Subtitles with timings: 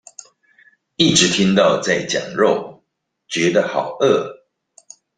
[0.95, 2.83] 一直聽到在講肉
[3.27, 4.39] 覺得好餓